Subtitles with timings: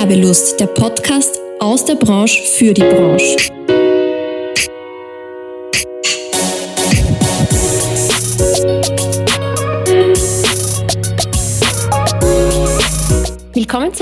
[0.00, 3.36] Werbelust, der Podcast aus der Branche für die Branche.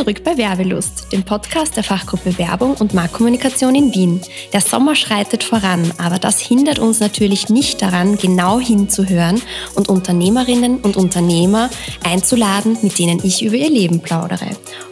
[0.09, 4.23] Zurück bei Werbelust, dem Podcast der Fachgruppe Werbung und Marktkommunikation in Wien.
[4.55, 9.43] Der Sommer schreitet voran, aber das hindert uns natürlich nicht daran, genau hinzuhören
[9.75, 11.69] und Unternehmerinnen und Unternehmer
[12.05, 14.47] einzuladen, mit denen ich über ihr Leben plaudere.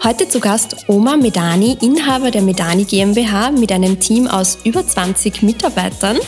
[0.05, 5.43] Heute zu Gast Oma Medani, Inhaber der Medani GmbH mit einem Team aus über 20
[5.43, 6.19] Mitarbeitern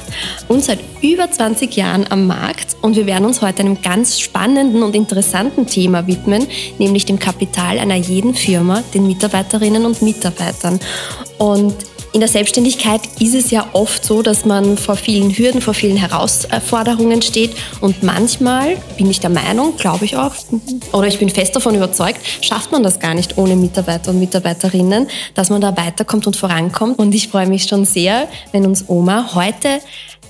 [0.49, 2.77] und seit über 20 Jahren am Markt.
[2.81, 6.47] Und wir werden uns heute einem ganz spannenden und interessanten Thema widmen,
[6.79, 10.81] nämlich dem Kapital einer jeden Firma, den Mitarbeiterinnen und Mitarbeitern.
[11.39, 11.75] Und
[12.13, 15.99] in der Selbstständigkeit ist es ja oft so, dass man vor vielen Hürden, vor vielen
[15.99, 20.35] Herausforderungen steht und manchmal, bin ich der Meinung, glaube ich auch,
[20.93, 25.07] oder ich bin fest davon überzeugt, schafft man das gar nicht ohne Mitarbeiter und Mitarbeiterinnen,
[25.35, 26.99] dass man da weiterkommt und vorankommt.
[26.99, 29.81] Und ich freue mich schon sehr, wenn uns Oma heute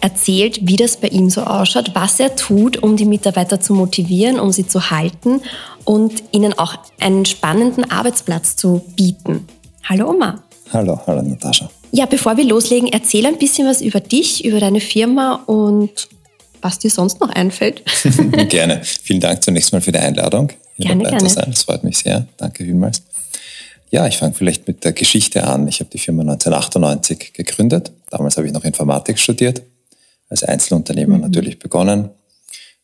[0.00, 4.38] erzählt, wie das bei ihm so ausschaut, was er tut, um die Mitarbeiter zu motivieren,
[4.38, 5.40] um sie zu halten
[5.84, 9.46] und ihnen auch einen spannenden Arbeitsplatz zu bieten.
[9.84, 10.42] Hallo Oma.
[10.72, 11.70] Hallo, hallo Natascha.
[11.92, 16.08] Ja, bevor wir loslegen, erzähl ein bisschen was über dich, über deine Firma und
[16.60, 17.82] was dir sonst noch einfällt.
[18.48, 18.82] gerne.
[18.82, 21.28] Vielen Dank zunächst mal für die Einladung, hier gerne, gerne.
[21.28, 21.46] sein.
[21.48, 22.26] Das freut mich sehr.
[22.36, 23.02] Danke vielmals.
[23.90, 25.66] Ja, ich fange vielleicht mit der Geschichte an.
[25.66, 27.92] Ich habe die Firma 1998 gegründet.
[28.10, 29.62] Damals habe ich noch Informatik studiert,
[30.28, 31.22] als Einzelunternehmer mhm.
[31.22, 32.10] natürlich begonnen,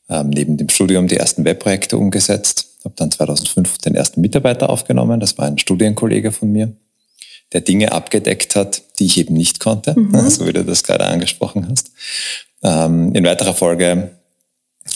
[0.09, 5.21] ähm, neben dem Studium die ersten Webprojekte umgesetzt, habe dann 2005 den ersten Mitarbeiter aufgenommen.
[5.21, 6.73] Das war ein Studienkollege von mir
[7.53, 10.29] der Dinge abgedeckt hat, die ich eben nicht konnte, mhm.
[10.29, 11.93] so wie du das gerade angesprochen hast.
[12.63, 14.11] Ähm, in weiterer Folge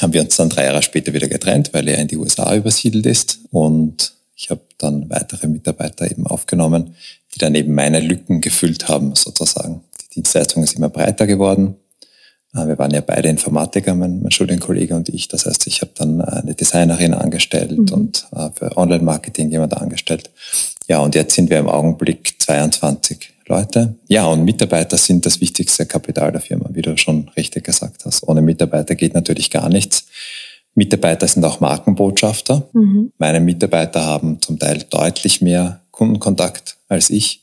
[0.00, 3.06] haben wir uns dann drei Jahre später wieder getrennt, weil er in die USA übersiedelt
[3.06, 3.38] ist.
[3.50, 6.94] Und ich habe dann weitere Mitarbeiter eben aufgenommen,
[7.34, 9.83] die dann eben meine Lücken gefüllt haben, sozusagen.
[10.02, 11.77] Die Dienstleistung ist immer breiter geworden.
[12.54, 15.28] Äh, wir waren ja beide Informatiker, mein, mein Studienkollege und ich.
[15.28, 17.92] Das heißt, ich habe dann eine Designerin angestellt mhm.
[17.92, 20.30] und äh, für Online-Marketing jemand angestellt.
[20.86, 23.95] Ja, und jetzt sind wir im Augenblick 22 Leute.
[24.08, 28.27] Ja, und Mitarbeiter sind das wichtigste Kapital der Firma, wie du schon richtig gesagt hast.
[28.27, 30.06] Ohne Mitarbeiter geht natürlich gar nichts.
[30.74, 32.68] Mitarbeiter sind auch Markenbotschafter.
[32.73, 33.12] Mhm.
[33.18, 37.42] Meine Mitarbeiter haben zum Teil deutlich mehr Kundenkontakt als ich.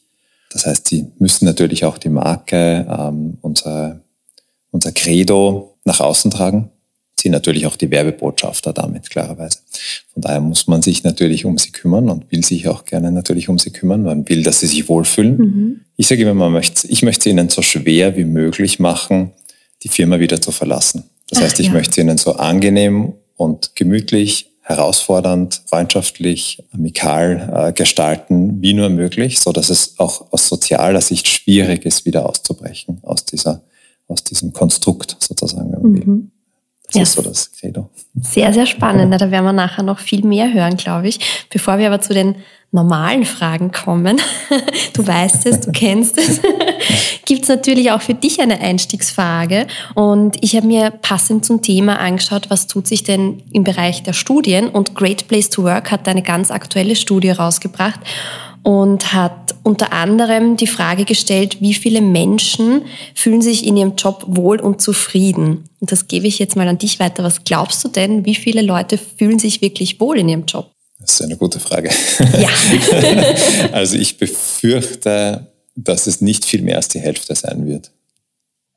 [0.52, 4.00] Das heißt, sie müssen natürlich auch die Marke, ähm, unser,
[4.76, 6.70] unser Credo nach außen tragen
[7.26, 9.58] sind natürlich auch die Werbebotschafter damit, klarerweise.
[10.14, 13.50] Von daher muss man sich natürlich um sie kümmern und will sich auch gerne natürlich
[13.50, 14.04] um sie kümmern.
[14.04, 15.38] Man will, dass sie sich wohlfühlen.
[15.38, 15.82] Mhm.
[15.96, 19.32] Ich sage immer, man möchte, ich möchte ihnen so schwer wie möglich machen,
[19.82, 21.06] die Firma wieder zu verlassen.
[21.30, 21.74] Das Ach, heißt, ich ja.
[21.74, 29.52] möchte ihnen so angenehm und gemütlich, herausfordernd, freundschaftlich, amikal äh, gestalten, wie nur möglich, so
[29.52, 33.64] dass es auch aus sozialer Sicht schwierig ist, wieder auszubrechen aus dieser,
[34.08, 36.32] aus diesem Konstrukt sozusagen, mhm.
[36.88, 37.02] Das ja.
[37.02, 37.90] ist so das Credo.
[38.22, 39.14] Sehr, sehr spannend.
[39.20, 41.48] Da werden wir nachher noch viel mehr hören, glaube ich.
[41.50, 42.36] Bevor wir aber zu den
[42.72, 44.20] normalen Fragen kommen,
[44.94, 46.42] du weißt es, du kennst es,
[47.26, 49.66] gibt es natürlich auch für dich eine Einstiegsfrage.
[49.96, 54.14] Und ich habe mir passend zum Thema angeschaut, was tut sich denn im Bereich der
[54.14, 54.68] Studien.
[54.70, 58.00] Und Great Place to Work hat eine ganz aktuelle Studie rausgebracht
[58.66, 62.82] und hat unter anderem die Frage gestellt, wie viele Menschen
[63.14, 65.70] fühlen sich in ihrem Job wohl und zufrieden.
[65.80, 67.24] Und das gebe ich jetzt mal an dich weiter.
[67.24, 70.72] Was glaubst du denn, wie viele Leute fühlen sich wirklich wohl in ihrem Job?
[71.00, 71.92] Das ist eine gute Frage.
[72.40, 72.50] Ja.
[73.72, 77.92] also ich befürchte, dass es nicht viel mehr als die Hälfte sein wird.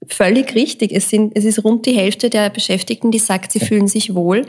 [0.07, 0.93] Völlig richtig.
[0.93, 4.43] Es, sind, es ist rund die Hälfte der Beschäftigten, die sagt, sie fühlen sich wohl.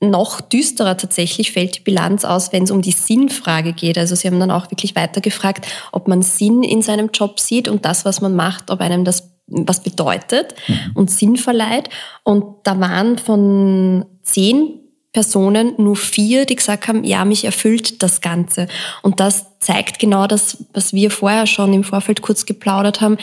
[0.00, 0.10] Mhm.
[0.10, 3.98] Noch düsterer tatsächlich fällt die Bilanz aus, wenn es um die Sinnfrage geht.
[3.98, 7.66] Also sie haben dann auch wirklich weiter gefragt, ob man Sinn in seinem Job sieht
[7.66, 10.92] und das, was man macht, ob einem das was bedeutet mhm.
[10.94, 11.90] und Sinn verleiht.
[12.22, 14.78] Und da waren von zehn
[15.12, 18.66] Personen nur vier, die gesagt haben, ja, mich erfüllt das Ganze.
[19.02, 23.18] Und das zeigt genau das, was wir vorher schon im Vorfeld kurz geplaudert haben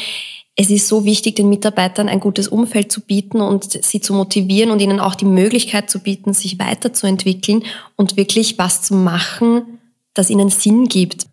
[0.61, 4.71] es ist so wichtig, den Mitarbeitern ein gutes Umfeld zu bieten und sie zu motivieren
[4.71, 7.63] und ihnen auch die Möglichkeit zu bieten, sich weiterzuentwickeln
[7.95, 9.79] und wirklich was zu machen,
[10.13, 11.27] das ihnen Sinn gibt.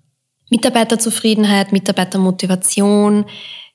[0.48, 3.24] Mitarbeiterzufriedenheit, Mitarbeitermotivation,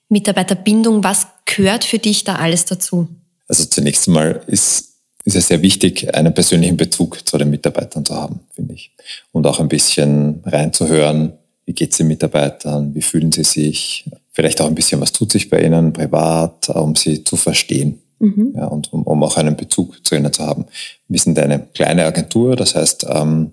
[0.08, 3.10] Mitarbeiterbindung, was gehört für dich da alles dazu?
[3.50, 4.94] Also zunächst einmal ist,
[5.26, 8.94] ist es sehr wichtig, einen persönlichen Bezug zu den Mitarbeitern zu haben, finde ich.
[9.34, 11.34] Und auch ein bisschen reinzuhören,
[11.66, 15.32] wie geht es den Mitarbeitern, wie fühlen sie sich, vielleicht auch ein bisschen, was tut
[15.32, 18.02] sich bei ihnen privat, um sie zu verstehen.
[18.20, 18.54] Mhm.
[18.56, 20.66] Ja, und um, um, auch einen Bezug zu ihnen zu haben.
[21.08, 23.52] Wir sind eine kleine Agentur, das heißt, ähm,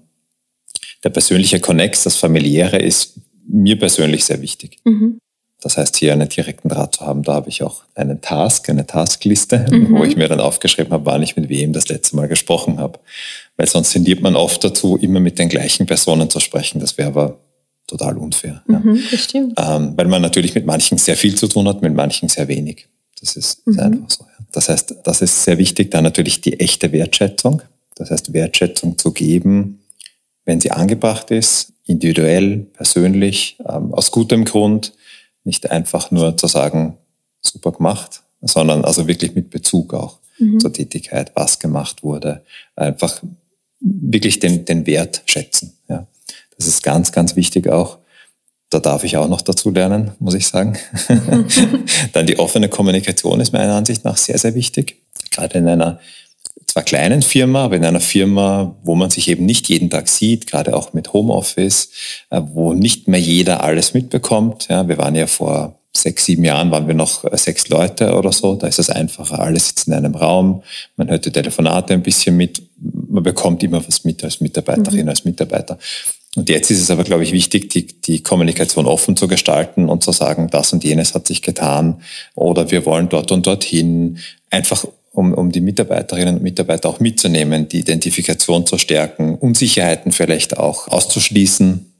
[1.05, 3.15] der persönliche Connex, das familiäre ist
[3.47, 4.79] mir persönlich sehr wichtig.
[4.85, 5.21] Mhm.
[5.61, 8.87] Das heißt, hier einen direkten Draht zu haben, da habe ich auch einen Task, eine
[8.87, 9.99] Taskliste, mhm.
[9.99, 13.01] wo ich mir dann aufgeschrieben habe, wann ich mit wem das letzte Mal gesprochen habe.
[13.57, 16.79] Weil sonst tendiert man oft dazu, immer mit den gleichen Personen zu sprechen.
[16.79, 17.39] Das wäre aber
[17.89, 18.63] total unfair.
[18.67, 19.01] Mhm,
[19.33, 19.77] ja.
[19.77, 22.87] Ähm, weil man natürlich mit manchen sehr viel zu tun hat, mit manchen sehr wenig.
[23.19, 23.81] Das ist, mhm.
[23.81, 24.25] einfach so.
[24.25, 24.45] Ja.
[24.53, 25.91] Das heißt, das ist sehr wichtig.
[25.91, 27.63] Dann natürlich die echte Wertschätzung.
[27.97, 29.81] Das heißt, Wertschätzung zu geben,
[30.45, 34.93] wenn sie angebracht ist, individuell, persönlich, ähm, aus gutem Grund,
[35.45, 36.99] nicht einfach nur zu sagen,
[37.41, 40.61] super gemacht, sondern also wirklich mit Bezug auch mhm.
[40.61, 42.45] zur Tätigkeit, was gemacht wurde.
[42.77, 43.23] Einfach
[43.81, 45.75] wirklich den, den Wert schätzen.
[45.89, 46.07] Ja.
[46.59, 47.99] Das ist ganz, ganz wichtig auch.
[48.71, 50.77] Da darf ich auch noch dazu lernen, muss ich sagen.
[52.13, 54.97] Dann die offene Kommunikation ist meiner Ansicht nach sehr, sehr wichtig.
[55.31, 56.01] Gerade in einer
[56.67, 60.47] zwar kleinen Firma, aber in einer Firma, wo man sich eben nicht jeden Tag sieht,
[60.47, 61.91] gerade auch mit Homeoffice,
[62.31, 64.69] äh, wo nicht mehr jeder alles mitbekommt.
[64.69, 68.33] Ja, wir waren ja vor sechs, sieben Jahren waren wir noch äh, sechs Leute oder
[68.33, 68.55] so.
[68.55, 69.41] Da ist es einfacher.
[69.41, 70.63] Alle sitzen in einem Raum.
[70.97, 72.63] Man hört die Telefonate ein bisschen mit.
[72.77, 75.09] Man bekommt immer was mit als Mitarbeiterin, mhm.
[75.09, 75.79] als Mitarbeiter.
[76.39, 80.05] Und jetzt ist es aber, glaube ich, wichtig, die, die Kommunikation offen zu gestalten und
[80.05, 82.01] zu sagen, das und jenes hat sich getan
[82.37, 84.19] oder wir wollen dort und dorthin.
[84.49, 90.57] Einfach um, um die Mitarbeiterinnen und Mitarbeiter auch mitzunehmen, die Identifikation zu stärken, Unsicherheiten vielleicht
[90.57, 91.93] auch auszuschließen.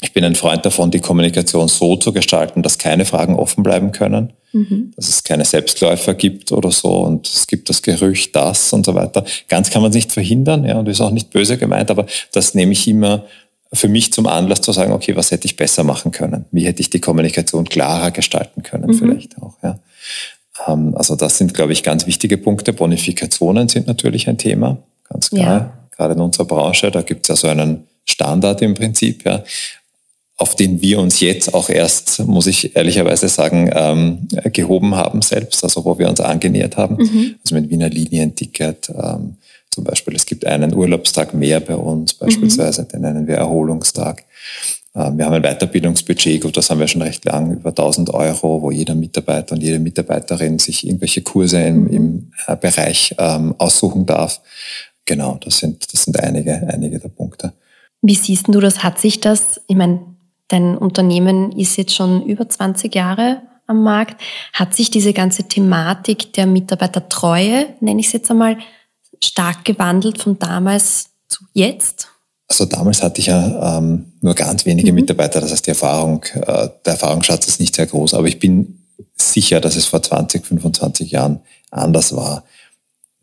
[0.00, 3.92] Ich bin ein Freund davon, die Kommunikation so zu gestalten, dass keine Fragen offen bleiben
[3.92, 4.92] können, mhm.
[4.96, 8.96] dass es keine Selbstläufer gibt oder so und es gibt das Gerücht, das und so
[8.96, 9.24] weiter.
[9.48, 12.54] Ganz kann man es nicht verhindern ja, und ist auch nicht böse gemeint, aber das
[12.54, 13.24] nehme ich immer
[13.72, 16.44] für mich zum Anlass zu sagen, okay, was hätte ich besser machen können?
[16.50, 18.94] Wie hätte ich die Kommunikation klarer gestalten können mhm.
[18.94, 19.54] vielleicht auch?
[19.62, 19.78] Ja.
[20.66, 22.72] Ähm, also das sind, glaube ich, ganz wichtige Punkte.
[22.72, 24.78] Bonifikationen sind natürlich ein Thema,
[25.08, 25.42] ganz klar.
[25.42, 25.72] Ja.
[25.96, 29.42] Gerade in unserer Branche, da gibt es ja so einen Standard im Prinzip, ja,
[30.38, 35.64] auf den wir uns jetzt auch erst, muss ich ehrlicherweise sagen, ähm, gehoben haben selbst,
[35.64, 36.96] also wo wir uns angenähert haben.
[36.96, 37.36] Mhm.
[37.42, 39.38] Also mit Wiener Linienticket ähm,
[39.76, 40.16] zum Beispiel.
[40.16, 42.88] Es gibt einen Urlaubstag mehr bei uns beispielsweise, mhm.
[42.88, 44.24] den nennen wir Erholungstag.
[44.94, 48.62] Ähm, wir haben ein Weiterbildungsbudget, gut, das haben wir schon recht lang, über 1000 Euro,
[48.62, 51.90] wo jeder Mitarbeiter und jede Mitarbeiterin sich irgendwelche Kurse im, mhm.
[51.90, 54.40] im äh, Bereich ähm, aussuchen darf.
[55.04, 57.52] Genau, das sind, das sind einige, einige der Punkte.
[58.00, 58.82] Wie siehst du das?
[58.82, 60.00] Hat sich das, ich meine,
[60.48, 64.22] dein Unternehmen ist jetzt schon über 20 Jahre am Markt.
[64.54, 68.56] Hat sich diese ganze Thematik der Mitarbeitertreue, nenne ich es jetzt einmal,
[69.22, 72.08] stark gewandelt von damals zu jetzt?
[72.48, 74.96] Also damals hatte ich ja ähm, nur ganz wenige mhm.
[74.96, 78.84] Mitarbeiter, das heißt die Erfahrung, äh, der Erfahrungsschatz ist nicht sehr groß, aber ich bin
[79.16, 81.40] sicher, dass es vor 20, 25 Jahren
[81.70, 82.44] anders war.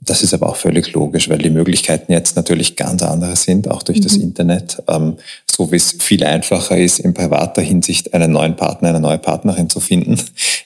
[0.02, 3.84] Das ist aber auch völlig logisch, weil die Möglichkeiten jetzt natürlich ganz andere sind, auch
[3.84, 4.04] durch mhm.
[4.04, 4.84] das Internet.
[4.90, 5.18] Ähm,
[5.50, 9.70] so wie es viel einfacher ist, in privater Hinsicht einen neuen Partner, eine neue Partnerin
[9.70, 10.20] zu finden,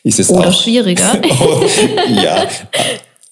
[0.03, 0.61] ist es Oder auch...
[0.63, 1.21] schwieriger.
[2.23, 2.47] ja,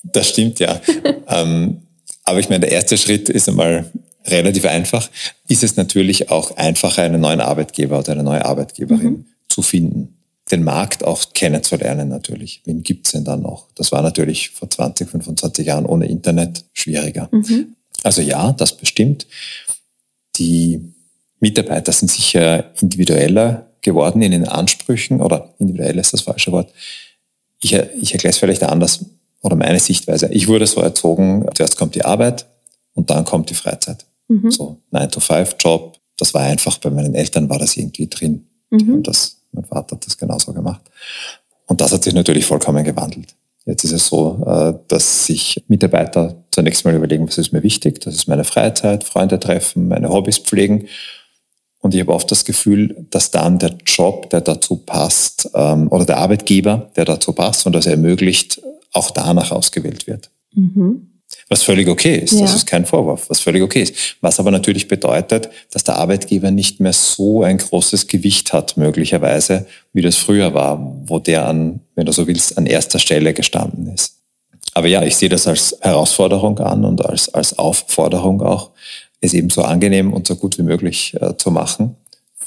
[0.03, 0.79] das stimmt ja.
[1.27, 1.81] ähm,
[2.25, 3.91] aber ich meine, der erste Schritt ist einmal
[4.25, 5.09] relativ einfach,
[5.47, 9.25] ist es natürlich auch einfacher, einen neuen Arbeitgeber oder eine neue Arbeitgeberin mhm.
[9.47, 10.17] zu finden.
[10.51, 12.61] Den Markt auch kennenzulernen natürlich.
[12.65, 13.67] Wen gibt's denn da noch?
[13.75, 17.29] Das war natürlich vor 20, 25 Jahren ohne Internet schwieriger.
[17.31, 17.75] Mhm.
[18.03, 19.25] Also ja, das bestimmt.
[20.37, 20.81] Die
[21.39, 26.71] Mitarbeiter sind sicher individueller geworden in den Ansprüchen oder individuell ist das falsche Wort.
[27.61, 29.05] Ich, ich erkläre es vielleicht anders
[29.45, 30.27] oder meine Sichtweise.
[30.31, 32.47] Ich wurde so erzogen, zuerst kommt die Arbeit
[32.95, 34.05] und dann kommt die Freizeit.
[34.27, 34.49] Mhm.
[34.49, 35.99] So 9-to-5-Job.
[36.17, 38.47] Das war einfach, bei meinen Eltern war das irgendwie drin.
[38.71, 38.95] Mhm.
[38.95, 40.81] Und das, mein Vater hat das genauso gemacht.
[41.67, 43.35] Und das hat sich natürlich vollkommen gewandelt.
[43.67, 48.01] Jetzt ist es so, äh, dass sich Mitarbeiter zunächst mal überlegen, was ist mir wichtig.
[48.01, 50.87] Das ist meine Freizeit, Freunde treffen, meine Hobbys pflegen.
[51.81, 56.05] Und ich habe oft das Gefühl, dass dann der Job, der dazu passt, ähm, oder
[56.05, 58.59] der Arbeitgeber, der dazu passt und das ermöglicht,
[58.95, 60.29] auch danach ausgewählt wird.
[60.53, 61.11] Mhm.
[61.49, 62.41] Was völlig okay ist, ja.
[62.41, 64.17] das ist kein Vorwurf, was völlig okay ist.
[64.21, 69.65] Was aber natürlich bedeutet, dass der Arbeitgeber nicht mehr so ein großes Gewicht hat, möglicherweise,
[69.93, 73.87] wie das früher war, wo der an, wenn du so willst, an erster Stelle gestanden
[73.93, 74.17] ist.
[74.73, 78.71] Aber ja, ich sehe das als Herausforderung an und als, als Aufforderung auch,
[79.21, 81.95] es eben so angenehm und so gut wie möglich äh, zu machen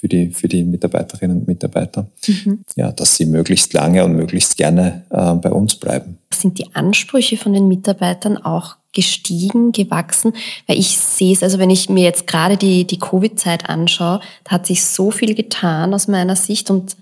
[0.01, 2.65] für die, für die Mitarbeiterinnen und Mitarbeiter, mhm.
[2.77, 6.19] ja, dass sie möglichst lange und möglichst gerne äh, bei uns bleiben.
[6.33, 10.33] Sind die Ansprüche von den Mitarbeitern auch gestiegen, gewachsen?
[10.67, 14.51] Weil ich sehe es, also wenn ich mir jetzt gerade die, die Covid-Zeit anschaue, da
[14.53, 16.97] hat sich so viel getan aus meiner Sicht und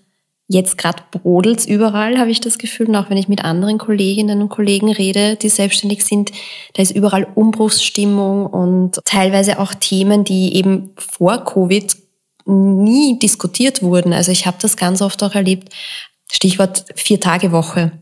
[0.48, 2.88] jetzt gerade brodelt es überall, habe ich das Gefühl.
[2.88, 6.30] Und auch wenn ich mit anderen Kolleginnen und Kollegen rede, die selbstständig sind,
[6.74, 12.05] da ist überall Umbruchsstimmung und teilweise auch Themen, die eben vor Covid
[12.46, 14.12] nie diskutiert wurden.
[14.12, 15.72] Also ich habe das ganz oft auch erlebt.
[16.30, 17.92] Stichwort Vier-Tage-Woche.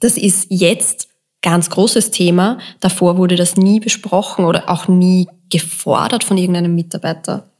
[0.00, 1.08] Das ist jetzt
[1.42, 2.58] ganz großes Thema.
[2.80, 7.50] Davor wurde das nie besprochen oder auch nie gefordert von irgendeinem Mitarbeiter.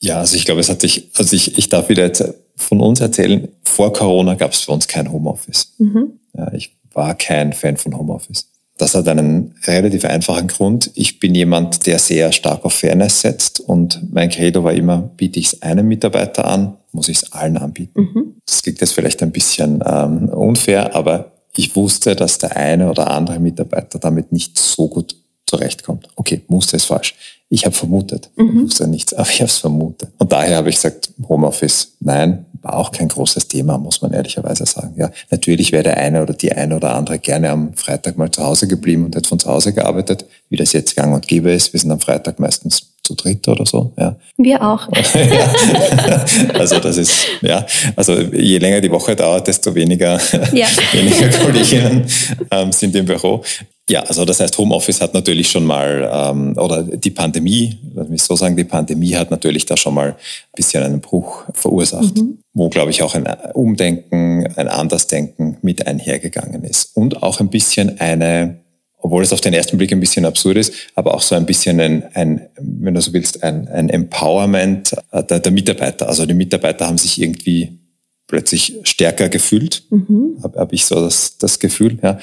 [0.00, 2.24] Ja, also ich glaube, es hat sich, also ich, ich darf wieder jetzt
[2.56, 5.74] von uns erzählen, vor Corona gab es für uns kein Homeoffice.
[5.78, 6.20] Mhm.
[6.34, 8.51] Ja, ich war kein Fan von Homeoffice.
[8.82, 10.90] Das hat einen relativ einfachen Grund.
[10.94, 15.38] Ich bin jemand, der sehr stark auf Fairness setzt und mein Credo war immer, biete
[15.38, 18.00] ich es einem Mitarbeiter an, muss ich es allen anbieten.
[18.00, 18.34] Mhm.
[18.44, 23.08] Das klingt jetzt vielleicht ein bisschen ähm, unfair, aber ich wusste, dass der eine oder
[23.08, 25.14] andere Mitarbeiter damit nicht so gut
[25.46, 26.08] zurechtkommt.
[26.16, 27.14] Okay, Muster ist falsch.
[27.50, 28.30] Ich habe vermutet.
[28.34, 28.48] Mhm.
[28.48, 30.10] Ich wusste nichts, aber ich habe es vermutet.
[30.18, 34.64] Und daher habe ich gesagt, Homeoffice, nein, war auch kein großes Thema, muss man ehrlicherweise
[34.66, 34.94] sagen.
[34.96, 38.42] Ja, natürlich wäre der eine oder die eine oder andere gerne am Freitag mal zu
[38.42, 41.72] Hause geblieben und hätte von zu Hause gearbeitet, wie das jetzt gang und gäbe ist.
[41.72, 43.92] Wir sind am Freitag meistens zu dritt oder so.
[43.98, 44.16] Ja.
[44.36, 44.88] Wir auch.
[46.54, 47.66] also das ist, ja,
[47.96, 50.20] also je länger die Woche dauert, desto weniger,
[50.52, 50.66] ja.
[50.92, 52.06] weniger Kolleginnen
[52.50, 53.42] ähm, sind im Büro.
[53.90, 58.22] Ja, also das heißt, Homeoffice hat natürlich schon mal, ähm, oder die Pandemie, lass mich
[58.22, 60.16] so sagen, die Pandemie hat natürlich da schon mal ein
[60.54, 62.38] bisschen einen Bruch verursacht, mhm.
[62.54, 66.96] Wo, glaube ich, auch ein Umdenken, ein Andersdenken mit einhergegangen ist.
[66.96, 68.60] Und auch ein bisschen eine,
[68.98, 71.80] obwohl es auf den ersten Blick ein bisschen absurd ist, aber auch so ein bisschen
[71.80, 76.08] ein, ein wenn du so willst, ein, ein Empowerment der, der Mitarbeiter.
[76.08, 77.78] Also die Mitarbeiter haben sich irgendwie
[78.26, 80.38] plötzlich stärker gefühlt, mhm.
[80.42, 82.18] habe hab ich so das, das Gefühl, ja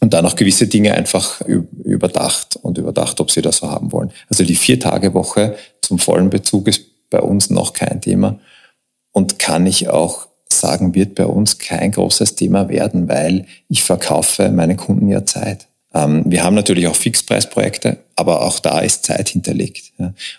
[0.00, 4.10] und dann auch gewisse Dinge einfach überdacht und überdacht, ob sie das so haben wollen.
[4.28, 8.38] Also die Vier-Tage-Woche zum vollen Bezug ist bei uns noch kein Thema
[9.14, 14.50] und kann ich auch sagen, wird bei uns kein großes Thema werden, weil ich verkaufe
[14.50, 15.68] meinen Kunden ja Zeit.
[15.94, 19.92] Ähm, wir haben natürlich auch Fixpreisprojekte, aber auch da ist Zeit hinterlegt.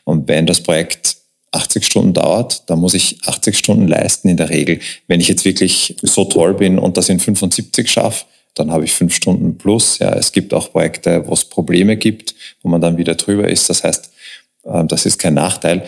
[0.04, 1.16] Und wenn das Projekt
[1.52, 4.80] 80 Stunden dauert, dann muss ich 80 Stunden leisten in der Regel.
[5.08, 8.92] Wenn ich jetzt wirklich so toll bin und das in 75 schaffe, dann habe ich
[8.92, 10.00] fünf Stunden plus.
[10.00, 13.70] Ja, es gibt auch Projekte, wo es Probleme gibt, wo man dann wieder drüber ist.
[13.70, 14.10] Das heißt,
[14.66, 15.86] ähm, das ist kein Nachteil.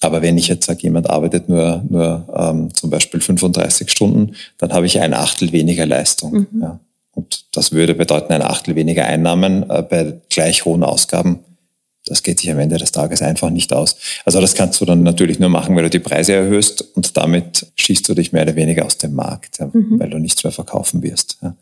[0.00, 4.72] Aber wenn ich jetzt sage, jemand arbeitet nur, nur ähm, zum Beispiel 35 Stunden, dann
[4.72, 6.46] habe ich ein Achtel weniger Leistung.
[6.52, 6.62] Mhm.
[6.62, 6.80] Ja.
[7.12, 11.40] Und das würde bedeuten, ein Achtel weniger Einnahmen äh, bei gleich hohen Ausgaben.
[12.06, 13.96] Das geht sich am Ende des Tages einfach nicht aus.
[14.24, 17.66] Also das kannst du dann natürlich nur machen, wenn du die Preise erhöhst und damit
[17.74, 19.98] schießt du dich mehr oder weniger aus dem Markt, ja, mhm.
[19.98, 21.38] weil du nichts mehr verkaufen wirst.
[21.42, 21.54] Ja.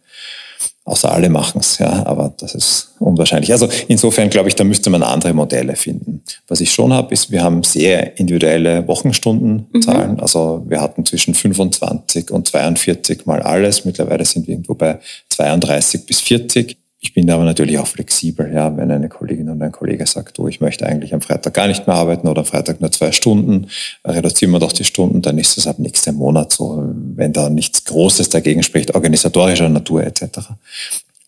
[0.87, 3.51] Außer alle machen es, ja, aber das ist unwahrscheinlich.
[3.51, 6.23] Also insofern glaube ich, da müsste man andere Modelle finden.
[6.47, 10.13] Was ich schon habe, ist, wir haben sehr individuelle Wochenstundenzahlen.
[10.13, 10.21] Mhm.
[10.21, 13.85] Also wir hatten zwischen 25 und 42 mal alles.
[13.85, 16.79] Mittlerweile sind wir irgendwo bei 32 bis 40.
[17.07, 20.49] Ich bin aber natürlich auch flexibel, ja, wenn eine Kollegin und ein Kollege sagt, oh,
[20.49, 23.69] ich möchte eigentlich am Freitag gar nicht mehr arbeiten oder am Freitag nur zwei Stunden,
[24.05, 26.83] reduzieren wir doch die Stunden, dann ist es ab nächsten Monat so,
[27.15, 30.49] wenn da nichts Großes dagegen spricht, organisatorischer Natur etc.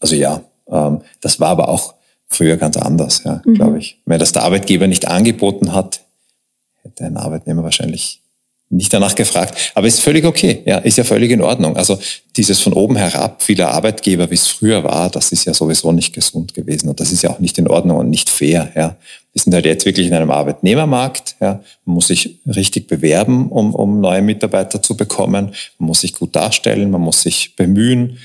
[0.01, 1.95] Also ja, ähm, das war aber auch
[2.27, 3.55] früher ganz anders, ja, mhm.
[3.55, 4.01] glaube ich.
[4.05, 6.01] Wenn das der Arbeitgeber nicht angeboten hat,
[6.83, 8.21] hätte ein Arbeitnehmer wahrscheinlich
[8.71, 9.73] nicht danach gefragt.
[9.75, 10.63] Aber ist völlig okay.
[10.67, 11.77] Ja, ist ja völlig in Ordnung.
[11.77, 11.99] Also
[12.37, 16.13] dieses von oben herab vieler Arbeitgeber, wie es früher war, das ist ja sowieso nicht
[16.13, 16.89] gesund gewesen.
[16.89, 18.71] Und das ist ja auch nicht in Ordnung und nicht fair.
[18.77, 18.97] Ja.
[19.33, 21.37] Wir sind halt jetzt wirklich in einem Arbeitnehmermarkt.
[21.41, 21.61] Ja.
[21.87, 25.53] Man muss sich richtig bewerben, um, um neue Mitarbeiter zu bekommen.
[25.79, 26.91] Man muss sich gut darstellen.
[26.91, 28.19] Man muss sich bemühen.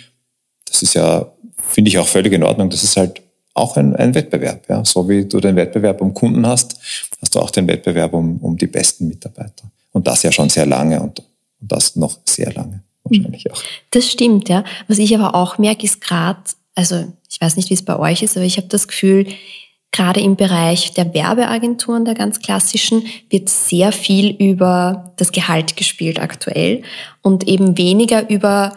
[0.65, 1.31] Das ist ja,
[1.69, 2.69] finde ich auch völlig in Ordnung.
[2.69, 3.21] Das ist halt
[3.53, 4.67] auch ein, ein Wettbewerb.
[4.67, 4.83] Ja.
[4.83, 6.79] So wie du den Wettbewerb um Kunden hast,
[7.21, 9.71] hast du auch den Wettbewerb um, um die besten Mitarbeiter.
[9.93, 11.21] Und das ja schon sehr lange und,
[11.65, 13.61] das noch sehr lange wahrscheinlich auch.
[13.91, 14.65] Das stimmt, ja.
[14.87, 16.41] Was ich aber auch merke, ist gerade,
[16.75, 19.27] also ich weiß nicht, wie es bei euch ist, aber ich habe das Gefühl,
[19.91, 26.19] gerade im Bereich der Werbeagenturen, der ganz klassischen, wird sehr viel über das Gehalt gespielt
[26.19, 26.81] aktuell
[27.21, 28.75] und eben weniger über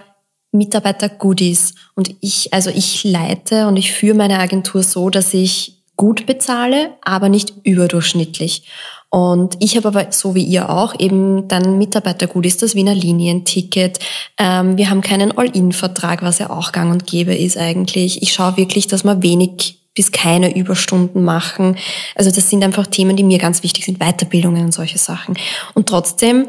[0.53, 1.75] Mitarbeiter-Goodies.
[1.95, 6.91] Und ich, also ich leite und ich führe meine Agentur so, dass ich gut bezahle,
[7.03, 8.65] aber nicht überdurchschnittlich.
[9.09, 13.99] Und ich habe aber, so wie ihr auch, eben dann Mitarbeitergut das Wiener Linienticket.
[14.39, 18.23] Ähm, wir haben keinen All-In-Vertrag, was ja auch gang und gäbe ist eigentlich.
[18.23, 21.77] Ich schaue wirklich, dass wir wenig bis keine Überstunden machen.
[22.15, 25.37] Also das sind einfach Themen, die mir ganz wichtig sind, Weiterbildungen und solche Sachen.
[25.75, 26.47] Und trotzdem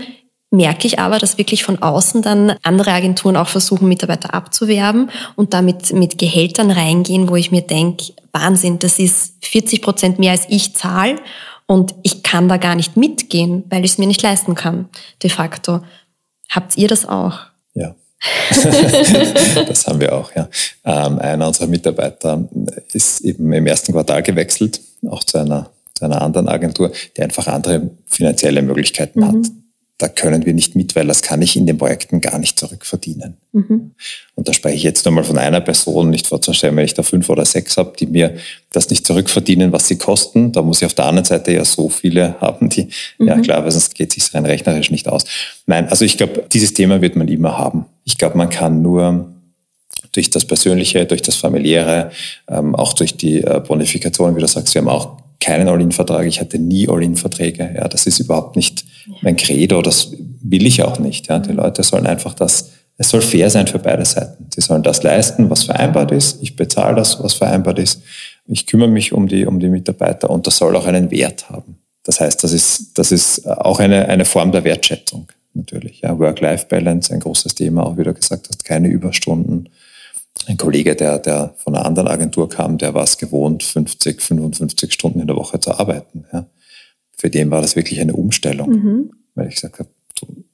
[0.52, 5.54] merke ich aber, dass wirklich von außen dann andere Agenturen auch versuchen, Mitarbeiter abzuwerben und
[5.54, 10.46] damit mit Gehältern reingehen, wo ich mir denke, Wahnsinn, das ist 40 Prozent mehr als
[10.50, 11.18] ich zahle
[11.68, 14.90] und ich kann da gar nicht mitgehen, weil ich es mir nicht leisten kann,
[15.22, 15.82] de facto.
[16.50, 17.40] Habt ihr das auch?
[17.74, 17.96] Ja.
[19.68, 20.50] das haben wir auch, ja.
[20.86, 22.48] Ähm, einer unserer Mitarbeiter
[22.94, 27.48] ist eben im ersten Quartal gewechselt, auch zu einer zu einer anderen Agentur, die einfach
[27.48, 29.28] andere finanzielle Möglichkeiten mhm.
[29.28, 29.52] hat
[30.00, 33.38] da können wir nicht mit, weil das kann ich in den Projekten gar nicht zurückverdienen.
[33.52, 33.92] Mhm.
[34.36, 37.28] Und da spreche ich jetzt nochmal von einer Person, nicht vorzustellen, wenn ich da fünf
[37.30, 38.36] oder sechs habe, die mir
[38.72, 40.52] das nicht zurückverdienen, was sie kosten.
[40.52, 43.28] Da muss ich auf der anderen Seite ja so viele haben, die, mhm.
[43.28, 45.26] ja klar, weil sonst geht es sich rein rechnerisch nicht aus.
[45.66, 47.86] Nein, also ich glaube, dieses Thema wird man immer haben.
[48.04, 49.34] Ich glaube, man kann nur
[50.12, 52.12] durch das Persönliche, durch das Familiäre,
[52.48, 56.28] ähm, auch durch die äh, Bonifikation, wie du sagst, wir haben auch keinen All-In-Vertrag.
[56.28, 57.74] Ich hatte nie All-In-Verträge.
[57.76, 58.86] Ja, das ist überhaupt nicht
[59.22, 59.82] mein Credo.
[59.82, 60.12] Das
[60.42, 61.28] will ich auch nicht.
[61.28, 64.48] Ja, die Leute sollen einfach das, es soll fair sein für beide Seiten.
[64.54, 66.42] Sie sollen das leisten, was vereinbart ist.
[66.42, 68.02] Ich bezahle das, was vereinbart ist.
[68.48, 71.80] Ich kümmere mich um die, um die Mitarbeiter und das soll auch einen Wert haben.
[72.04, 76.02] Das heißt, das ist, das ist auch eine, eine Form der Wertschätzung natürlich.
[76.02, 79.70] Ja, Work-Life-Balance, ein großes Thema, auch wie du gesagt hast, keine Überstunden
[80.46, 84.94] ein Kollege, der, der von einer anderen Agentur kam, der war es gewohnt, 50, 55
[84.94, 86.26] Stunden in der Woche zu arbeiten.
[86.32, 86.46] Ja.
[87.18, 89.12] Für den war das wirklich eine Umstellung, mhm.
[89.36, 89.90] weil ich gesagt habe,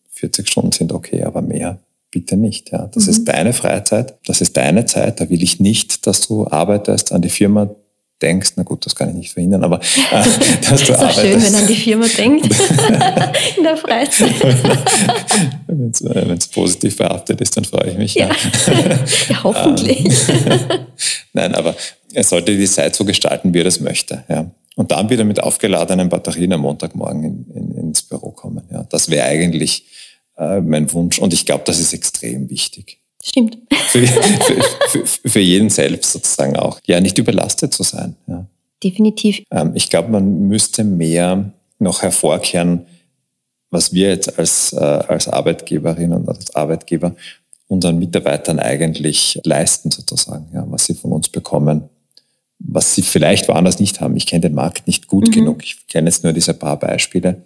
[0.09, 1.79] 40 Stunden sind okay, aber mehr
[2.09, 2.71] bitte nicht.
[2.71, 2.87] Ja.
[2.93, 3.09] Das mhm.
[3.09, 7.21] ist deine Freizeit, das ist deine Zeit, da will ich nicht, dass du arbeitest an
[7.21, 7.75] die Firma,
[8.21, 10.23] denkst, na gut, das kann ich nicht verhindern, aber äh,
[10.69, 11.19] dass du ist arbeitest.
[11.19, 12.45] schön, wenn an die Firma denkt
[13.57, 14.33] in der Freizeit.
[15.67, 18.13] wenn es äh, positiv behaftet ist, dann freue ich mich.
[18.13, 18.29] Ja,
[19.27, 20.05] ja hoffentlich.
[21.33, 21.75] Nein, aber
[22.13, 24.23] er sollte die Zeit so gestalten, wie er das möchte.
[24.29, 24.49] Ja.
[24.75, 28.63] Und dann wieder mit aufgeladenen Batterien am Montagmorgen in, in, ins Büro kommen.
[28.71, 28.85] Ja.
[28.89, 29.85] Das wäre eigentlich
[30.37, 31.19] äh, mein Wunsch.
[31.19, 32.99] Und ich glaube, das ist extrem wichtig.
[33.23, 33.57] Stimmt.
[33.87, 36.79] Für, für, für, für, jeden selbst sozusagen auch.
[36.85, 38.15] Ja, nicht überlastet zu sein.
[38.27, 38.45] Ja.
[38.83, 39.43] Definitiv.
[39.51, 42.85] Ähm, ich glaube, man müsste mehr noch hervorkehren,
[43.69, 47.15] was wir jetzt als, äh, als Arbeitgeberin und als Arbeitgeber
[47.67, 51.89] unseren Mitarbeitern eigentlich leisten sozusagen, ja, was sie von uns bekommen,
[52.73, 54.15] was sie vielleicht woanders nicht haben.
[54.15, 55.31] Ich kenne den Markt nicht gut mhm.
[55.31, 55.63] genug.
[55.63, 57.43] Ich kenne jetzt nur diese paar Beispiele.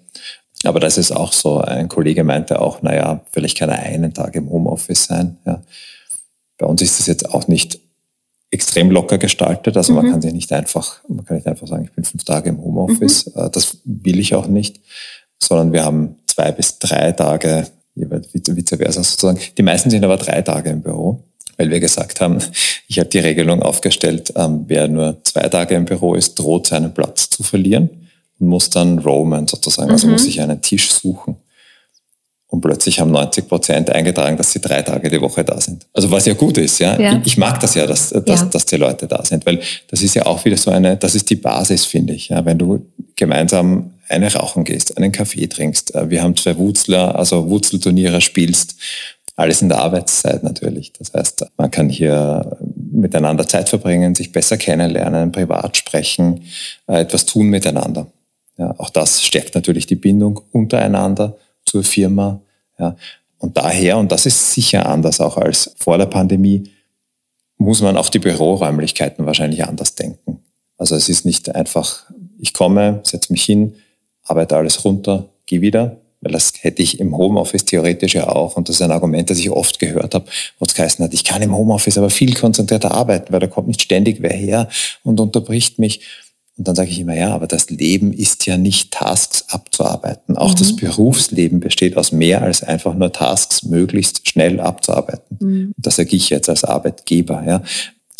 [0.63, 4.35] Aber das ist auch so, ein Kollege meinte auch, naja, vielleicht kann er einen Tag
[4.35, 5.37] im Homeoffice sein.
[5.45, 5.61] Ja.
[6.57, 7.79] Bei uns ist das jetzt auch nicht
[8.49, 9.75] extrem locker gestaltet.
[9.77, 10.01] Also mhm.
[10.01, 12.63] man kann sich nicht einfach, man kann nicht einfach sagen, ich bin fünf Tage im
[12.63, 13.35] Homeoffice.
[13.35, 13.41] Mhm.
[13.41, 14.79] Äh, das will ich auch nicht,
[15.39, 19.39] sondern wir haben zwei bis drei Tage, jeweils vice versa sozusagen.
[19.57, 21.23] Die meisten sind aber drei Tage im Büro,
[21.57, 22.39] weil wir gesagt haben,
[22.87, 26.93] ich habe die Regelung aufgestellt, ähm, wer nur zwei Tage im Büro ist, droht seinen
[26.93, 27.89] Platz zu verlieren
[28.39, 30.13] und muss dann roamen sozusagen, also mhm.
[30.13, 31.37] muss ich einen Tisch suchen.
[32.49, 35.85] Und plötzlich haben 90 Prozent eingetragen, dass sie drei Tage die Woche da sind.
[35.91, 36.97] Also was ja gut ist, ja.
[36.97, 37.21] ja.
[37.25, 38.45] Ich mag das ja, dass, dass, ja.
[38.45, 41.29] dass die Leute da sind, weil das ist ja auch wieder so eine, das ist
[41.29, 42.29] die Basis, finde ich.
[42.29, 42.45] Ja.
[42.45, 42.85] Wenn du
[43.17, 48.75] gemeinsam eine rauchen gehst, einen Kaffee trinkst, äh, wir haben zwei Wutzler, also Wurzelturniere spielst,
[49.37, 50.91] alles in der Arbeitszeit natürlich.
[50.93, 52.57] Das heißt, man kann hier
[52.91, 56.43] miteinander Zeit verbringen, sich besser kennenlernen, privat sprechen,
[56.87, 58.07] äh, etwas tun miteinander.
[58.57, 62.41] Ja, auch das stärkt natürlich die Bindung untereinander zur Firma.
[62.79, 62.95] Ja.
[63.37, 66.71] Und daher, und das ist sicher anders auch als vor der Pandemie,
[67.59, 70.39] muss man auch die Büroräumlichkeiten wahrscheinlich anders denken.
[70.79, 72.05] Also es ist nicht einfach,
[72.39, 73.75] ich komme, setze mich hin,
[74.23, 78.57] arbeite alles runter, gehe wieder, weil das hätte ich im Homeoffice theoretisch ja auch.
[78.57, 80.25] Und das ist ein Argument, das ich oft gehört habe,
[80.59, 83.67] wo es geheißen hat, ich kann im Homeoffice aber viel konzentrierter arbeiten, weil da kommt
[83.67, 84.69] nicht ständig wer her
[85.03, 86.01] und unterbricht mich.
[86.57, 90.37] Und dann sage ich immer, ja, aber das Leben ist ja nicht Tasks abzuarbeiten.
[90.37, 90.55] Auch mhm.
[90.55, 95.37] das Berufsleben besteht aus mehr als einfach nur Tasks möglichst schnell abzuarbeiten.
[95.39, 95.73] Mhm.
[95.77, 97.61] Das sage ich jetzt als Arbeitgeber, ja.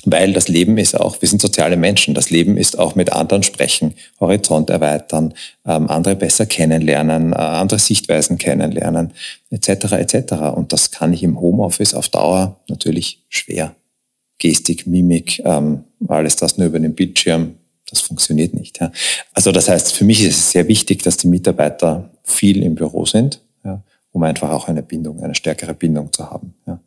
[0.09, 3.43] Weil das Leben ist auch, wir sind soziale Menschen, das Leben ist auch mit anderen
[3.43, 5.33] sprechen, Horizont erweitern,
[5.65, 9.11] ähm, andere besser kennenlernen, äh, andere Sichtweisen kennenlernen,
[9.49, 9.91] etc.
[9.91, 10.33] etc.
[10.55, 13.75] Und das kann ich im Homeoffice auf Dauer natürlich schwer.
[14.39, 17.55] Gestik, Mimik, ähm, alles das nur über den Bildschirm,
[17.89, 18.79] das funktioniert nicht.
[18.79, 18.93] Ja.
[19.33, 23.05] Also das heißt, für mich ist es sehr wichtig, dass die Mitarbeiter viel im Büro
[23.05, 26.79] sind, ja, um einfach auch eine Bindung, eine stärkere Bindung zu haben ja,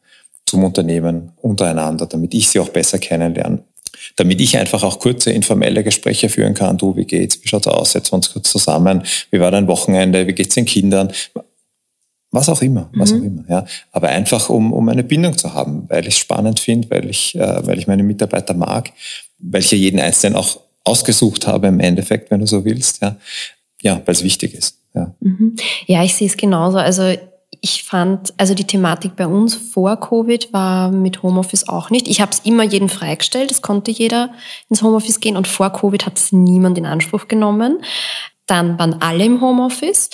[0.50, 3.62] zum Unternehmen, untereinander, damit ich sie auch besser kennenlerne.
[4.16, 6.76] Damit ich einfach auch kurze informelle Gespräche führen kann.
[6.76, 7.38] Du, wie geht's?
[7.42, 7.92] Wie schaut's aus?
[7.92, 9.02] Setzen wir uns kurz zusammen.
[9.30, 10.26] Wie war dein Wochenende?
[10.26, 11.12] Wie geht's den Kindern?
[12.32, 13.20] Was auch immer, was mhm.
[13.20, 13.64] auch immer, ja.
[13.90, 17.34] Aber einfach, um, um eine Bindung zu haben, weil ich es spannend finde, weil ich,
[17.34, 18.92] äh, weil ich meine Mitarbeiter mag,
[19.38, 23.16] weil ich ja jeden Einzelnen auch ausgesucht habe im Endeffekt, wenn du so willst, ja,
[23.82, 24.78] ja weil es wichtig ist.
[24.94, 25.12] Ja.
[25.20, 25.56] Mhm.
[25.86, 26.78] ja, ich sehe es genauso.
[26.78, 27.14] Also
[27.60, 32.08] ich fand, also die Thematik bei uns vor Covid war mit Homeoffice auch nicht.
[32.08, 34.30] Ich habe es immer jedem freigestellt, es konnte jeder
[34.68, 37.82] ins Homeoffice gehen und vor Covid hat es niemand in Anspruch genommen.
[38.46, 40.10] Dann waren alle im Homeoffice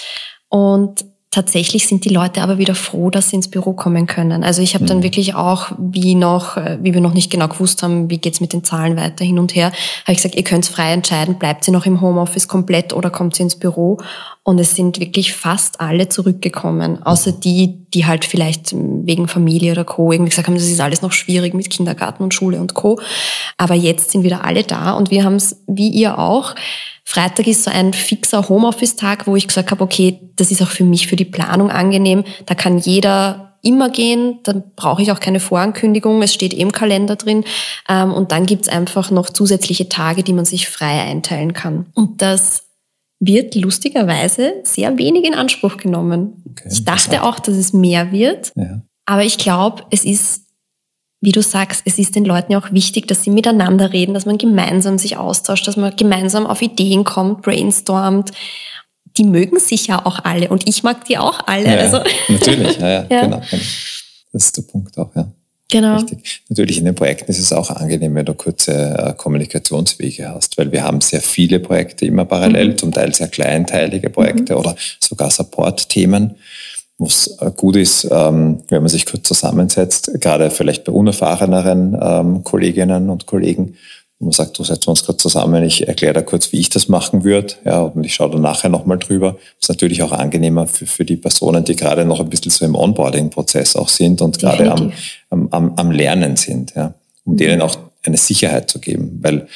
[0.49, 4.43] und tatsächlich sind die Leute aber wieder froh, dass sie ins Büro kommen können.
[4.43, 4.89] Also ich habe mhm.
[4.89, 8.41] dann wirklich auch, wie noch, äh, wie wir noch nicht genau gewusst haben, wie geht's
[8.41, 9.67] mit den Zahlen weiter hin und her,
[10.05, 13.37] habe ich gesagt, ihr könnt frei entscheiden, bleibt sie noch im Homeoffice komplett oder kommt
[13.37, 13.99] sie ins Büro.
[14.45, 19.85] Und es sind wirklich fast alle zurückgekommen, außer die, die halt vielleicht wegen Familie oder
[19.85, 20.13] Co.
[20.13, 23.01] irgendwie gesagt haben, das ist alles noch schwierig mit Kindergarten und Schule und Co.
[23.57, 26.55] Aber jetzt sind wieder alle da und wir haben es, wie ihr auch,
[27.05, 30.85] Freitag ist so ein fixer Homeoffice-Tag, wo ich gesagt habe, okay, das ist auch für
[30.85, 32.25] mich, für die Planung angenehm.
[32.45, 36.73] Da kann jeder immer gehen, dann brauche ich auch keine Vorankündigung, es steht eh im
[36.73, 37.45] Kalender drin.
[37.89, 41.87] Ähm, und dann gibt's einfach noch zusätzliche Tage, die man sich frei einteilen kann.
[41.95, 42.66] Und das
[43.19, 46.43] wird lustigerweise sehr wenig in Anspruch genommen.
[46.51, 48.83] Okay, ich dachte auch, dass es mehr wird, ja.
[49.07, 50.47] aber ich glaube, es ist
[51.21, 54.27] wie du sagst, es ist den Leuten ja auch wichtig, dass sie miteinander reden, dass
[54.27, 58.33] man gemeinsam sich austauscht, dass man gemeinsam auf Ideen kommt, brainstormt.
[59.17, 61.67] Die mögen sich ja auch alle und ich mag die auch alle.
[61.67, 62.01] Ja, also.
[62.29, 63.43] Natürlich, ja, ja, ja, genau.
[64.33, 65.33] Das ist der Punkt auch, ja.
[65.71, 65.97] Genau.
[65.97, 66.43] Richtig.
[66.49, 70.71] Natürlich in den Projekten ist es auch angenehm, wenn du kurze äh, Kommunikationswege hast, weil
[70.71, 72.79] wir haben sehr viele Projekte immer parallel, mhm.
[72.79, 74.61] zum Teil sehr kleinteilige Projekte mhm.
[74.61, 76.37] oder sogar Support-Themen
[76.99, 82.45] was äh, gut ist, ähm, wenn man sich kurz zusammensetzt, gerade vielleicht bei unerfahreneren ähm,
[82.45, 83.77] Kolleginnen und Kollegen,
[84.19, 86.89] wo man sagt, du setzt uns kurz zusammen, ich erkläre da kurz, wie ich das
[86.89, 89.33] machen würde, ja, und ich schaue dann nachher nochmal drüber.
[89.33, 92.65] Das ist natürlich auch angenehmer für, für die Personen, die gerade noch ein bisschen so
[92.65, 94.93] im Onboarding-Prozess auch sind und gerade am,
[95.51, 97.37] am, am Lernen sind, ja, um mhm.
[97.37, 99.49] denen auch eine Sicherheit zu geben, weil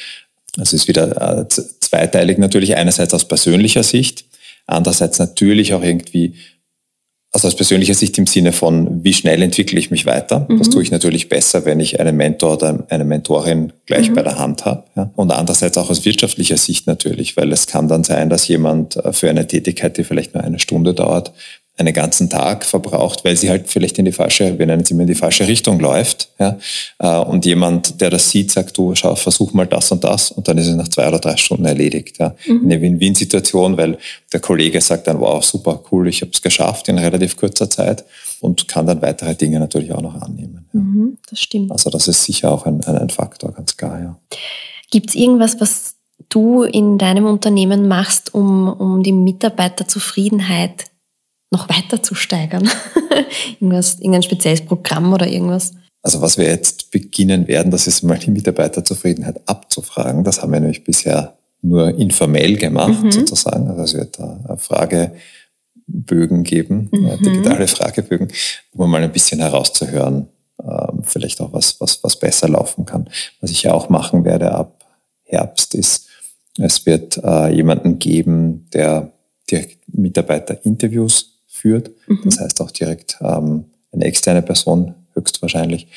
[0.61, 4.25] es ist wieder äh, zweiteilig natürlich einerseits aus persönlicher Sicht,
[4.67, 6.35] andererseits natürlich auch irgendwie
[7.33, 10.45] also aus persönlicher Sicht im Sinne von, wie schnell entwickle ich mich weiter.
[10.49, 10.57] Mhm.
[10.57, 14.15] Das tue ich natürlich besser, wenn ich einen Mentor oder eine Mentorin gleich mhm.
[14.15, 14.83] bei der Hand habe.
[14.97, 15.11] Ja.
[15.15, 19.13] Und andererseits auch aus wirtschaftlicher Sicht natürlich, weil es kann dann sein, dass jemand äh,
[19.13, 21.31] für eine Tätigkeit, die vielleicht nur eine Stunde dauert,
[21.77, 25.01] einen ganzen Tag verbraucht, weil sie halt vielleicht in die falsche, wir nennen es immer
[25.01, 26.29] in die falsche Richtung läuft.
[26.39, 26.57] Ja?
[26.99, 30.47] Äh, und jemand, der das sieht, sagt, du, schau, versuch mal das und das und
[30.47, 32.19] dann ist es nach zwei oder drei Stunden erledigt.
[32.19, 32.35] Ja?
[32.45, 32.61] Mhm.
[32.65, 33.97] Eine Win-Win-Situation, weil
[34.31, 38.03] der Kollege sagt dann, wow, super, cool, ich habe es geschafft in relativ kurzer Zeit
[38.41, 40.65] und kann dann weitere Dinge natürlich auch noch annehmen.
[40.73, 40.79] Ja?
[40.79, 41.71] Mhm, das stimmt.
[41.71, 43.99] Also das ist sicher auch ein, ein, ein Faktor, ganz klar.
[43.99, 44.19] Ja.
[44.91, 45.95] Gibt es irgendwas, was
[46.29, 50.90] du in deinem Unternehmen machst, um, um die Mitarbeiterzufriedenheit
[51.51, 52.67] noch weiter zu steigern?
[53.59, 55.73] irgendwas, irgendein spezielles Programm oder irgendwas?
[56.01, 60.23] Also was wir jetzt beginnen werden, das ist mal die Mitarbeiterzufriedenheit abzufragen.
[60.23, 63.11] Das haben wir nämlich bisher nur informell gemacht, mhm.
[63.11, 63.67] sozusagen.
[63.69, 67.21] Also es wird da Fragebögen geben, mhm.
[67.21, 68.29] digitale Fragebögen,
[68.73, 70.27] um mal ein bisschen herauszuhören,
[70.63, 73.07] ähm, vielleicht auch was, was, was besser laufen kann.
[73.41, 74.85] Was ich ja auch machen werde ab
[75.23, 76.07] Herbst ist,
[76.57, 79.13] es wird äh, jemanden geben, der
[79.49, 81.30] direkt Mitarbeiterinterviews
[81.61, 81.91] führt.
[82.07, 82.21] Mhm.
[82.25, 85.87] Das heißt auch direkt ähm, eine externe Person höchstwahrscheinlich,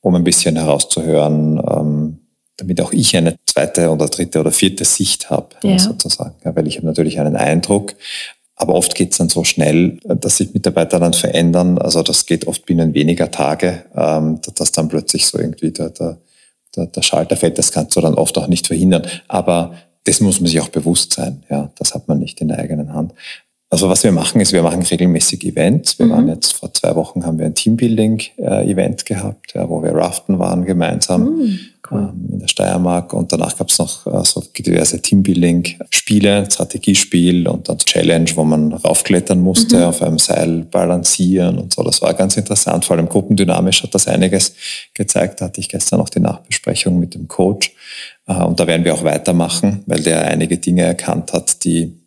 [0.00, 2.18] um ein bisschen herauszuhören, ähm,
[2.56, 5.78] damit auch ich eine zweite oder dritte oder vierte Sicht habe, ja.
[5.78, 6.34] sozusagen.
[6.44, 7.94] Ja, weil ich habe natürlich einen Eindruck,
[8.56, 11.78] aber oft geht es dann so schnell, dass sich Mitarbeiter dann verändern.
[11.78, 16.18] Also das geht oft binnen weniger Tage, ähm, dass dann plötzlich so irgendwie der, der,
[16.76, 17.58] der, der Schalter fällt.
[17.58, 19.06] Das kannst du dann oft auch nicht verhindern.
[19.28, 21.42] Aber das muss man sich auch bewusst sein.
[21.50, 23.12] Ja, das hat man nicht in der eigenen Hand.
[23.72, 25.98] Also was wir machen, ist, wir machen regelmäßig Events.
[25.98, 26.10] Wir mhm.
[26.10, 30.66] waren jetzt vor zwei Wochen haben wir ein Teambuilding-Event gehabt, ja, wo wir raften waren
[30.66, 31.58] gemeinsam mhm,
[31.90, 32.10] cool.
[32.12, 33.14] ähm, in der Steiermark.
[33.14, 38.74] Und danach gab es noch äh, so diverse Teambuilding-Spiele, Strategiespiel und dann Challenge, wo man
[38.74, 39.84] raufklettern musste, mhm.
[39.84, 41.82] auf einem Seil balancieren und so.
[41.82, 42.84] Das war ganz interessant.
[42.84, 44.52] Vor allem gruppendynamisch hat das einiges
[44.92, 45.40] gezeigt.
[45.40, 47.72] Da hatte ich gestern noch die Nachbesprechung mit dem Coach.
[48.26, 52.01] Äh, und da werden wir auch weitermachen, weil der einige Dinge erkannt hat, die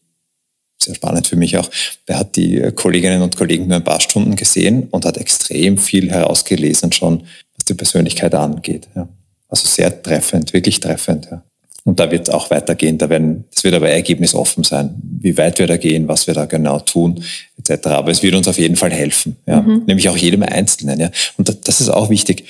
[0.85, 1.69] sehr spannend für mich auch.
[2.07, 6.09] Der hat die Kolleginnen und Kollegen nur ein paar Stunden gesehen und hat extrem viel
[6.09, 7.23] herausgelesen schon,
[7.55, 8.87] was die Persönlichkeit angeht.
[8.95, 9.07] Ja.
[9.49, 11.27] Also sehr treffend, wirklich treffend.
[11.29, 11.43] Ja.
[11.83, 12.97] Und da wird es auch weitergehen.
[12.97, 16.45] Da werden, das wird aber ergebnisoffen sein, wie weit wir da gehen, was wir da
[16.45, 17.23] genau tun,
[17.59, 17.87] etc.
[17.87, 19.35] Aber es wird uns auf jeden Fall helfen.
[19.45, 19.61] Ja.
[19.61, 19.83] Mhm.
[19.85, 20.99] Nämlich auch jedem Einzelnen.
[20.99, 21.11] Ja.
[21.37, 22.45] Und das ist auch wichtig.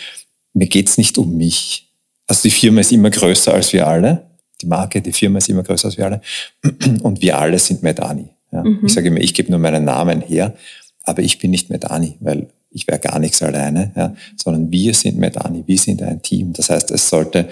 [0.54, 1.89] Mir geht's nicht um mich.
[2.28, 4.24] Also die Firma ist immer größer als wir alle
[4.65, 6.21] die Marke, die Firma ist immer größer als wir alle.
[7.04, 8.30] Und wir alle sind Medani.
[8.51, 8.63] Ja.
[8.63, 8.80] Mhm.
[8.86, 10.56] Ich sage immer, ich gebe nur meinen Namen her,
[11.04, 15.17] aber ich bin nicht Medani, weil ich wäre gar nichts alleine, ja, sondern wir sind
[15.17, 16.51] Medani, wir sind ein Team.
[16.54, 17.47] Das heißt, es sollte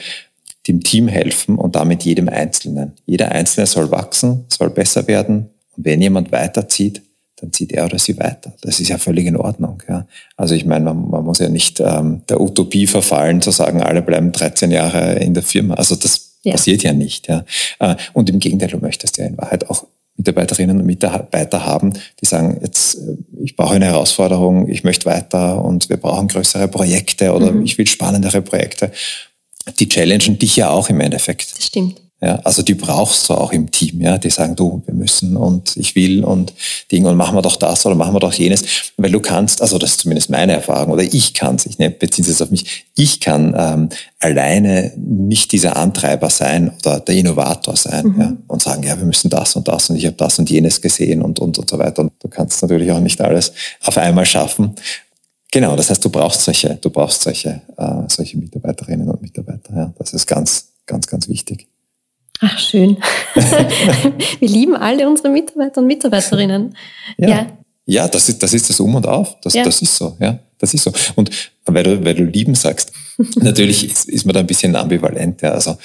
[0.68, 2.94] dem Team helfen und damit jedem Einzelnen.
[3.06, 5.50] Jeder Einzelne soll wachsen, soll besser werden.
[5.78, 7.02] Und wenn jemand weiterzieht,
[7.38, 8.54] dann zieht er oder sie weiter.
[8.62, 9.84] Das ist ja völlig in Ordnung.
[9.90, 10.08] Ja.
[10.38, 14.02] Also ich meine, man, man muss ja nicht ähm, der Utopie verfallen, zu sagen, alle
[14.02, 15.76] bleiben 13 Jahre in der Firma.
[15.76, 16.54] Also das ja.
[16.54, 17.28] Passiert ja nicht.
[17.28, 17.46] Ja.
[17.80, 22.26] Äh, und im Gegenteil, du möchtest ja in Wahrheit auch Mitarbeiterinnen und Mitarbeiter haben, die
[22.26, 27.34] sagen, jetzt, äh, ich brauche eine Herausforderung, ich möchte weiter und wir brauchen größere Projekte
[27.34, 27.64] oder mhm.
[27.64, 28.92] ich will spannendere Projekte.
[29.80, 31.58] Die challengen dich ja auch im Endeffekt.
[31.58, 32.03] Das stimmt.
[32.24, 34.18] Ja, also die brauchst du auch im Team, ja.
[34.18, 36.54] Die sagen, du, wir müssen und ich will und
[36.90, 38.64] Ding und machen wir doch das oder machen wir doch jenes.
[38.96, 41.90] Weil du kannst, also das ist zumindest meine Erfahrung, oder ich kann es, ich ne,
[41.90, 47.76] beziehe es auf mich, ich kann ähm, alleine nicht dieser Antreiber sein oder der Innovator
[47.76, 48.22] sein mhm.
[48.22, 50.80] ja, und sagen, ja, wir müssen das und das und ich habe das und jenes
[50.80, 52.04] gesehen und, und, und so weiter.
[52.04, 53.52] Und du kannst natürlich auch nicht alles
[53.84, 54.76] auf einmal schaffen.
[55.52, 59.76] Genau, das heißt, du brauchst solche, du brauchst solche, äh, solche Mitarbeiterinnen und Mitarbeiter.
[59.76, 59.94] Ja.
[59.98, 61.68] Das ist ganz, ganz, ganz wichtig.
[62.46, 62.98] Ach, schön.
[64.40, 66.76] Wir lieben alle unsere Mitarbeiter und Mitarbeiterinnen.
[67.18, 67.30] Ja.
[67.30, 67.58] ja.
[67.86, 68.08] ja.
[68.10, 69.40] das, ist, das ist das Um und Auf.
[69.42, 69.64] Das, ja.
[69.64, 70.40] das ist so, ja.
[70.58, 70.92] Das ist so.
[71.16, 71.30] Und
[71.66, 72.92] weil du, weil du lieben sagst,
[73.36, 75.42] natürlich ist, ist man da ein bisschen ambivalent.
[75.42, 75.52] Ja.
[75.52, 75.78] Also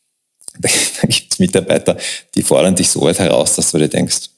[0.60, 0.68] da
[1.08, 1.96] gibt es Mitarbeiter,
[2.34, 4.28] die fordern dich so weit heraus, dass du dir denkst,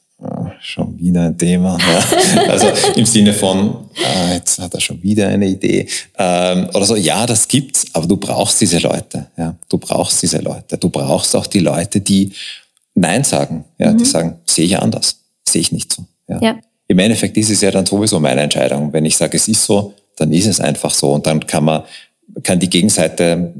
[0.61, 1.79] schon wieder ein Thema.
[1.79, 2.05] Ja.
[2.48, 5.87] Also im Sinne von, ah, jetzt hat er schon wieder eine Idee.
[6.18, 9.27] Ähm, oder so, ja, das gibt's, aber du brauchst diese Leute.
[9.37, 9.57] Ja.
[9.68, 10.79] Du brauchst diese Leute.
[10.79, 12.33] Du brauchst auch die Leute, die
[12.94, 13.64] Nein sagen.
[13.79, 13.98] Ja, mhm.
[13.98, 16.05] Die sagen, sehe ich anders, sehe ich nicht so.
[16.29, 16.38] Ja.
[16.40, 16.59] ja.
[16.87, 18.92] Im Endeffekt ist es ja dann sowieso meine Entscheidung.
[18.92, 21.12] Wenn ich sage, es ist so, dann ist es einfach so.
[21.12, 21.83] Und dann kann man,
[22.42, 23.53] kann die Gegenseite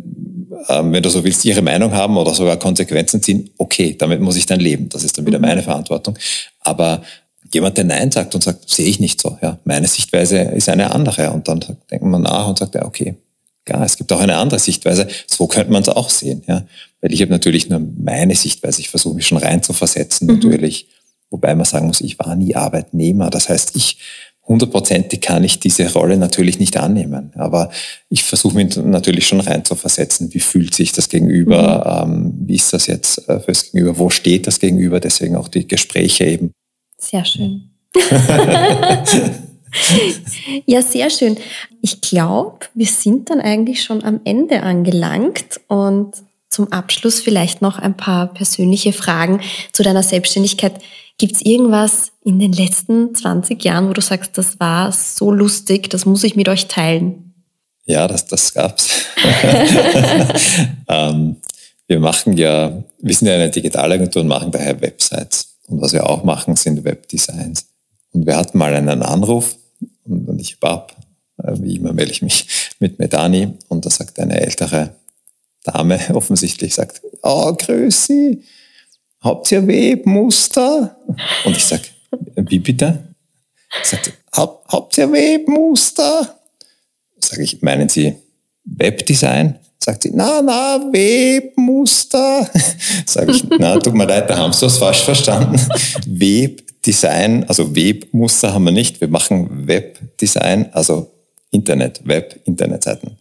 [0.69, 4.47] wenn du so willst, ihre Meinung haben oder sogar Konsequenzen ziehen, okay, damit muss ich
[4.47, 4.89] dann leben.
[4.89, 5.47] Das ist dann wieder mhm.
[5.47, 6.19] meine Verantwortung.
[6.61, 7.03] Aber
[7.53, 10.93] jemand, der Nein sagt und sagt, sehe ich nicht so, ja, meine Sichtweise ist eine
[10.93, 11.31] andere.
[11.31, 13.15] Und dann denkt man nach und sagt, ja, okay,
[13.65, 15.09] klar, es gibt auch eine andere Sichtweise.
[15.27, 16.65] So könnte man es auch sehen, ja.
[17.01, 18.81] Weil ich habe natürlich nur meine Sichtweise.
[18.81, 20.35] Ich versuche mich schon rein zu versetzen, mhm.
[20.35, 20.89] natürlich.
[21.31, 23.31] Wobei man sagen muss, ich war nie Arbeitnehmer.
[23.31, 23.99] Das heißt, ich
[24.47, 27.33] hundertprozentig kann ich diese Rolle natürlich nicht annehmen.
[27.35, 27.71] Aber
[28.09, 30.35] ich versuche mich natürlich schon rein zu versetzen.
[30.35, 32.05] Wie fühlt sich das Gegenüber?
[32.07, 32.13] Mhm.
[32.13, 33.99] Ähm, wie ist das jetzt äh, fürs Gegenüber?
[33.99, 35.01] Wo steht das Gegenüber?
[35.01, 36.53] Deswegen auch die Gespräche eben.
[36.99, 37.71] Sehr schön.
[40.67, 41.37] ja, sehr schön.
[41.81, 46.13] Ich glaube, wir sind dann eigentlich schon am Ende angelangt und
[46.51, 49.41] zum Abschluss vielleicht noch ein paar persönliche Fragen
[49.73, 50.75] zu deiner Selbstständigkeit.
[51.19, 55.89] Gibt es irgendwas in den letzten 20 Jahren, wo du sagst, das war so lustig,
[55.91, 57.35] das muss ich mit euch teilen?
[57.85, 58.89] Ja, das, das gab's.
[60.89, 61.37] ähm,
[61.87, 65.59] wir machen ja, wir sind ja eine Digitalagentur und machen daher Websites.
[65.69, 67.67] Und was wir auch machen, sind Webdesigns.
[68.13, 69.57] Und wir hatten mal einen Anruf
[70.05, 70.97] und, ich habe ab,
[71.43, 72.47] äh, wie immer melde ich mich
[72.79, 74.95] mit Medani und da sagt eine ältere
[75.65, 78.43] Dame offensichtlich, sagt, oh, grüß Sie,
[79.25, 80.97] habt ihr Webmuster?
[81.45, 81.85] Und ich sage,
[82.37, 83.15] wie bitte?
[83.83, 86.39] Sagt, Hab, habt ihr Webmuster?
[87.19, 88.15] Sage ich, meinen Sie
[88.65, 89.59] Webdesign?
[89.83, 92.49] Sagt sie, na, na, Webmuster.
[93.07, 95.61] Sage ich, na, tut mir leid, da haben Sie was falsch verstanden.
[96.07, 99.01] Webdesign, also Webmuster haben wir nicht.
[99.01, 101.11] Wir machen Webdesign, also
[101.51, 103.19] Internet, Web, Internetseiten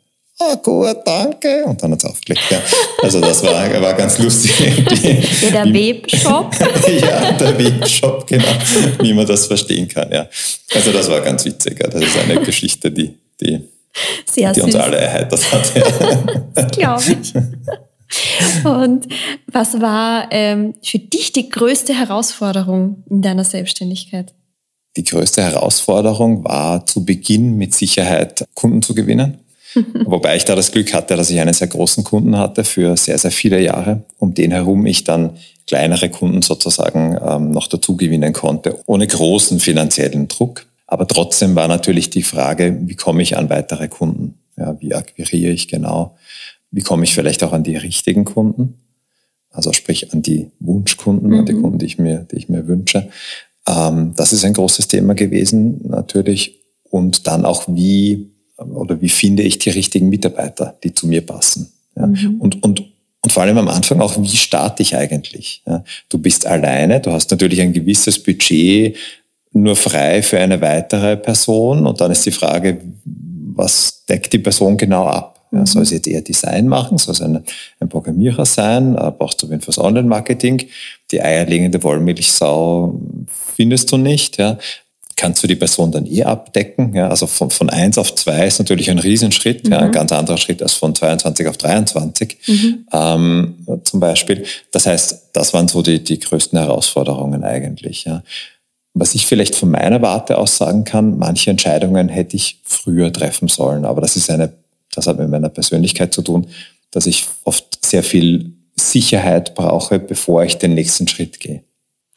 [0.51, 1.63] ah, gut, danke.
[1.65, 2.43] Und dann hat es aufgelegt.
[2.49, 2.59] Ja.
[3.01, 4.51] Also das war, war ganz lustig.
[5.41, 6.55] ja, der Webshop.
[7.01, 8.45] ja, der Webshop, genau.
[8.99, 10.11] Wie man das verstehen kann.
[10.11, 10.27] Ja.
[10.73, 11.79] Also das war ganz witzig.
[11.79, 13.61] Das ist eine Geschichte, die, die,
[14.35, 15.71] die uns alle erheitert hat.
[15.75, 16.65] Ja.
[16.71, 17.33] glaube ich.
[18.65, 19.07] Und
[19.47, 24.33] was war ähm, für dich die größte Herausforderung in deiner Selbstständigkeit?
[24.95, 29.39] Die größte Herausforderung war zu Beginn mit Sicherheit Kunden zu gewinnen.
[30.05, 33.17] Wobei ich da das Glück hatte, dass ich einen sehr großen Kunden hatte für sehr,
[33.17, 38.33] sehr viele Jahre, um den herum ich dann kleinere Kunden sozusagen ähm, noch dazu gewinnen
[38.33, 40.65] konnte, ohne großen finanziellen Druck.
[40.87, 44.35] Aber trotzdem war natürlich die Frage, wie komme ich an weitere Kunden?
[44.57, 46.15] Ja, wie akquiriere ich genau?
[46.69, 48.79] Wie komme ich vielleicht auch an die richtigen Kunden?
[49.49, 51.39] Also sprich an die Wunschkunden, mhm.
[51.39, 51.53] an die.
[51.53, 53.09] Kunden, die ich mir, die ich mir wünsche.
[53.67, 56.59] Ähm, das ist ein großes Thema gewesen, natürlich.
[56.83, 58.32] Und dann auch, wie
[58.71, 61.71] oder wie finde ich die richtigen Mitarbeiter, die zu mir passen.
[61.95, 62.07] Ja?
[62.07, 62.39] Mhm.
[62.39, 62.83] Und, und,
[63.21, 65.61] und vor allem am Anfang auch, wie starte ich eigentlich?
[65.65, 65.83] Ja?
[66.09, 68.95] Du bist alleine, du hast natürlich ein gewisses Budget
[69.53, 72.81] nur frei für eine weitere Person und dann ist die Frage,
[73.55, 75.33] was deckt die Person genau ab?
[75.51, 75.65] Ja, mhm.
[75.67, 76.97] soll sie jetzt eher Design machen?
[76.97, 77.43] Soll es ein,
[77.79, 78.95] ein Programmierer sein?
[78.95, 80.63] Äh, brauchst du wen fürs Online-Marketing?
[81.11, 82.99] Die eierlegende Wollmilchsau
[83.55, 84.37] findest du nicht.
[84.37, 84.57] Ja?
[85.15, 86.93] Kannst du die Person dann eh abdecken.
[86.95, 89.71] Ja, also von, von 1 auf 2 ist natürlich ein Riesenschritt, mhm.
[89.71, 89.93] ja, ein mhm.
[89.93, 92.87] ganz anderer Schritt als von 22 auf 23 mhm.
[92.91, 94.45] ähm, zum Beispiel.
[94.71, 98.05] Das heißt, das waren so die, die größten Herausforderungen eigentlich.
[98.05, 98.23] Ja.
[98.93, 103.47] Was ich vielleicht von meiner Warte aus sagen kann, manche Entscheidungen hätte ich früher treffen
[103.47, 104.53] sollen, aber das ist eine,
[104.93, 106.47] das hat mit meiner Persönlichkeit zu tun,
[106.91, 111.63] dass ich oft sehr viel Sicherheit brauche, bevor ich den nächsten Schritt gehe.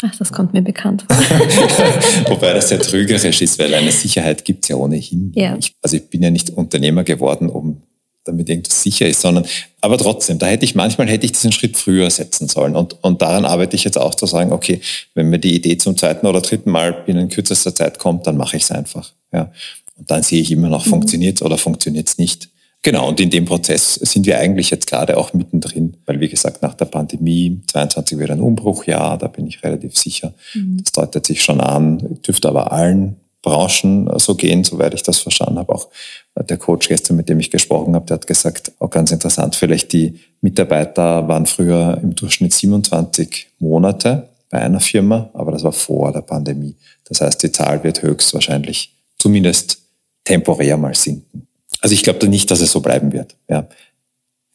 [0.02, 1.06] Ach, das kommt mir bekannt.
[2.28, 5.32] Wobei das sehr trügerisch ist, weil eine Sicherheit gibt es ja ohnehin.
[5.34, 5.56] Ja.
[5.56, 7.82] Ich, also ich bin ja nicht Unternehmer geworden, um
[8.24, 9.46] damit irgendwas sicher ist, sondern
[9.80, 13.22] aber trotzdem, da hätte ich manchmal hätte ich diesen Schritt früher setzen sollen und und
[13.22, 14.80] daran arbeite ich jetzt auch zu sagen, okay,
[15.14, 18.56] wenn mir die Idee zum zweiten oder dritten Mal binnen kürzester Zeit kommt, dann mache
[18.56, 19.52] ich es einfach, ja.
[19.96, 20.90] Und dann sehe ich immer noch, mhm.
[20.90, 22.50] funktioniert oder funktioniert es nicht.
[22.86, 26.62] Genau, und in dem Prozess sind wir eigentlich jetzt gerade auch mittendrin, weil wie gesagt,
[26.62, 30.34] nach der Pandemie 22 wird ein Umbruchjahr, da bin ich relativ sicher.
[30.54, 30.84] Mhm.
[30.84, 35.58] Das deutet sich schon an, dürfte aber allen Branchen so gehen, soweit ich das verstanden
[35.58, 35.74] habe.
[35.74, 35.88] Auch
[36.36, 39.92] der Coach gestern, mit dem ich gesprochen habe, der hat gesagt, auch ganz interessant, vielleicht
[39.92, 46.12] die Mitarbeiter waren früher im Durchschnitt 27 Monate bei einer Firma, aber das war vor
[46.12, 46.76] der Pandemie.
[47.08, 49.78] Das heißt, die Zahl wird höchstwahrscheinlich zumindest
[50.22, 51.48] temporär mal sinken.
[51.80, 53.36] Also ich glaube da nicht, dass es so bleiben wird.
[53.48, 53.68] Ja.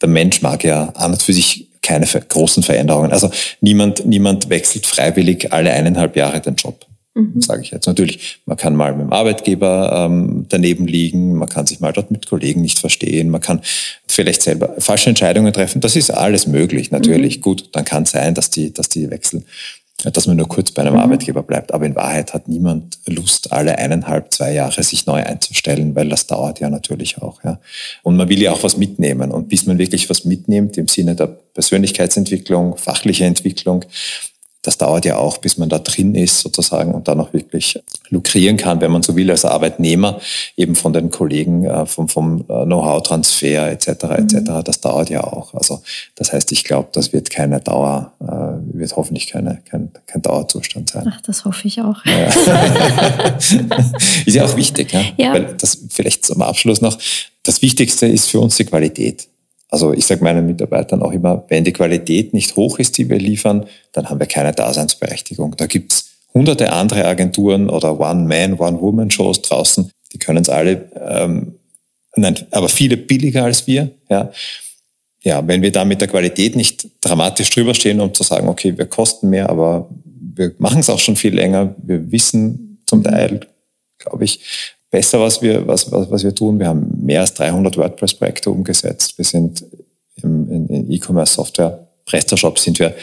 [0.00, 3.12] Der Mensch mag ja an und für sich keine großen Veränderungen.
[3.12, 3.30] Also
[3.60, 7.40] niemand, niemand wechselt freiwillig alle eineinhalb Jahre den Job mhm.
[7.40, 7.86] sage ich jetzt.
[7.86, 12.10] Natürlich, man kann mal mit dem Arbeitgeber ähm, daneben liegen, man kann sich mal dort
[12.10, 13.60] mit Kollegen nicht verstehen, man kann
[14.06, 15.80] vielleicht selber falsche Entscheidungen treffen.
[15.80, 17.38] Das ist alles möglich, natürlich.
[17.38, 17.42] Mhm.
[17.42, 19.44] Gut, dann kann es sein, dass die, dass die wechseln
[20.10, 21.00] dass man nur kurz bei einem mhm.
[21.00, 21.72] Arbeitgeber bleibt.
[21.72, 26.26] Aber in Wahrheit hat niemand Lust, alle eineinhalb, zwei Jahre sich neu einzustellen, weil das
[26.26, 27.42] dauert ja natürlich auch.
[27.44, 27.60] Ja.
[28.02, 29.30] Und man will ja auch was mitnehmen.
[29.30, 33.84] Und bis man wirklich was mitnimmt im Sinne der Persönlichkeitsentwicklung, fachliche Entwicklung,
[34.62, 38.56] das dauert ja auch, bis man da drin ist sozusagen und dann auch wirklich lukrieren
[38.56, 40.20] kann, wenn man so will, als Arbeitnehmer,
[40.56, 43.88] eben von den Kollegen, äh, vom, vom äh, Know-how-Transfer etc.
[43.88, 44.34] etc.
[44.34, 44.62] Mhm.
[44.64, 45.52] Das dauert ja auch.
[45.54, 45.82] Also
[46.14, 50.90] das heißt, ich glaube, das wird keine Dauer, äh, wird hoffentlich keine, kein, kein Dauerzustand
[50.90, 51.10] sein.
[51.12, 52.04] Ach, das hoffe ich auch.
[52.06, 52.26] Ja.
[54.26, 55.02] ist ja auch wichtig, ja?
[55.16, 55.32] ja.
[55.32, 56.96] Weil das vielleicht zum Abschluss noch,
[57.42, 59.26] das Wichtigste ist für uns die Qualität.
[59.72, 63.18] Also ich sage meinen Mitarbeitern auch immer, wenn die Qualität nicht hoch ist, die wir
[63.18, 65.56] liefern, dann haben wir keine Daseinsberechtigung.
[65.56, 71.54] Da gibt's hunderte andere Agenturen oder One-Man, One-Woman-Shows draußen, die können es alle, ähm,
[72.16, 73.90] nein, aber viele billiger als wir.
[74.10, 74.30] Ja.
[75.22, 78.76] ja, wenn wir da mit der Qualität nicht dramatisch drüber stehen, um zu sagen, okay,
[78.76, 83.40] wir kosten mehr, aber wir machen es auch schon viel länger, wir wissen zum Teil,
[83.96, 84.40] glaube ich,
[84.92, 86.60] besser, was wir, was, was, was wir tun.
[86.60, 89.18] Wir haben mehr als 300 WordPress-Projekte umgesetzt.
[89.18, 89.64] Wir sind
[90.22, 92.94] im, in, in E-Commerce-Software, PrestaShop sind wir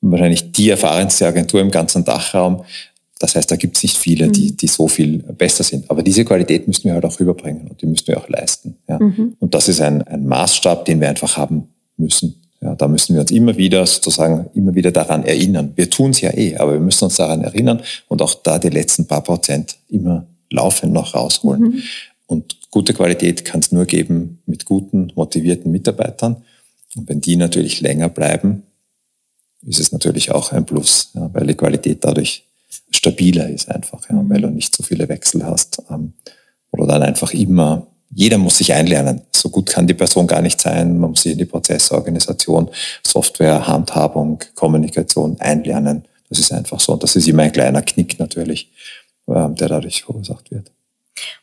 [0.00, 2.64] wahrscheinlich die erfahrenste Agentur im ganzen Dachraum.
[3.18, 4.56] Das heißt, da gibt es nicht viele, die, mhm.
[4.58, 5.90] die so viel besser sind.
[5.90, 8.76] Aber diese Qualität müssen wir halt auch rüberbringen und die müssen wir auch leisten.
[8.88, 8.98] Ja.
[8.98, 9.36] Mhm.
[9.40, 12.40] Und das ist ein, ein Maßstab, den wir einfach haben müssen.
[12.60, 15.72] Ja, da müssen wir uns immer wieder sozusagen immer wieder daran erinnern.
[15.74, 18.70] Wir tun es ja eh, aber wir müssen uns daran erinnern und auch da die
[18.70, 21.62] letzten paar Prozent immer laufend noch rausholen.
[21.62, 21.82] Mhm.
[22.26, 26.44] Und gute Qualität kann es nur geben mit guten, motivierten Mitarbeitern.
[26.96, 28.62] Und wenn die natürlich länger bleiben,
[29.62, 32.44] ist es natürlich auch ein Plus, ja, weil die Qualität dadurch
[32.90, 35.82] stabiler ist einfach, ja, weil du nicht so viele Wechsel hast.
[35.90, 36.12] Ähm,
[36.70, 39.22] oder dann einfach immer, jeder muss sich einlernen.
[39.32, 40.98] So gut kann die Person gar nicht sein.
[40.98, 42.70] Man muss sich in die Prozessorganisation,
[43.04, 46.04] Software, Handhabung, Kommunikation einlernen.
[46.28, 46.92] Das ist einfach so.
[46.92, 48.70] Und das ist immer ein kleiner Knick natürlich.
[49.28, 50.70] Ähm, der dadurch verursacht wird.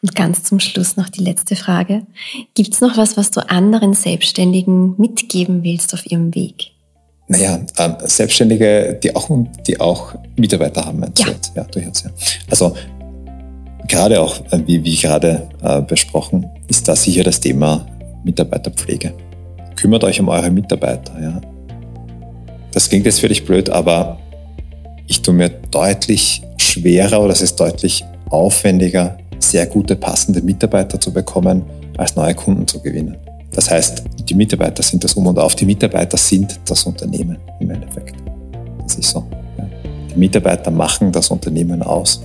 [0.02, 2.06] Und ganz zum Schluss noch die letzte Frage.
[2.54, 6.72] Gibt es noch was, was du anderen Selbstständigen mitgeben willst auf ihrem Weg?
[7.28, 9.30] Naja, ähm, Selbstständige, die auch,
[9.68, 11.34] die auch Mitarbeiter haben, meinst ja.
[11.34, 12.12] du Ja, durchaus, ja.
[12.50, 12.76] Also
[13.88, 17.86] gerade auch, äh, wie, wie gerade äh, besprochen, ist da sicher das Thema
[18.24, 19.14] Mitarbeiterpflege.
[19.76, 21.42] Kümmert euch um eure Mitarbeiter, ja.
[22.72, 24.20] Das klingt jetzt völlig blöd, aber
[25.08, 26.44] ich tue mir deutlich
[26.74, 31.64] schwerer oder es ist deutlich aufwendiger, sehr gute, passende Mitarbeiter zu bekommen,
[31.98, 33.18] als neue Kunden zu gewinnen.
[33.52, 35.56] Das heißt, die Mitarbeiter sind das Um und Auf.
[35.56, 38.16] Die Mitarbeiter sind das Unternehmen im Endeffekt.
[38.82, 39.24] Das ist so.
[40.12, 42.22] Die Mitarbeiter machen das Unternehmen aus.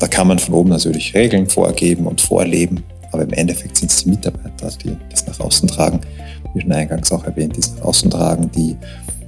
[0.00, 4.02] Da kann man von oben natürlich Regeln vorgeben und vorleben, aber im Endeffekt sind es
[4.02, 6.00] die Mitarbeiter, die das nach außen tragen,
[6.54, 8.76] wie schon eingangs auch erwähnt, die es nach außen tragen, die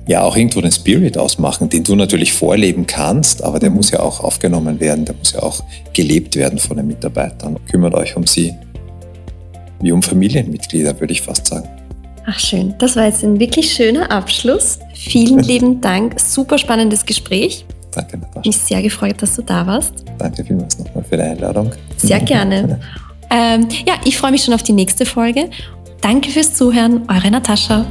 [0.09, 4.01] ja auch irgendwo den Spirit ausmachen, den du natürlich vorleben kannst, aber der muss ja
[4.01, 7.57] auch aufgenommen werden, der muss ja auch gelebt werden von den Mitarbeitern.
[7.71, 8.55] Kümmert euch um sie
[9.81, 11.69] wie um Familienmitglieder, würde ich fast sagen.
[12.27, 14.79] Ach schön, das war jetzt ein wirklich schöner Abschluss.
[14.95, 17.65] Vielen lieben Dank, super spannendes Gespräch.
[17.93, 18.43] Danke, Natascha.
[18.47, 20.05] Mich sehr gefreut, dass du da warst.
[20.19, 21.71] Danke vielmals nochmal für die Einladung.
[21.97, 22.81] Sehr gerne.
[23.31, 25.51] Ähm, ja, ich freue mich schon auf die nächste Folge.
[26.01, 27.85] Danke fürs Zuhören, eure Natascha.